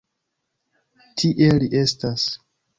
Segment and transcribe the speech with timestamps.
[1.21, 2.29] Tie li estas!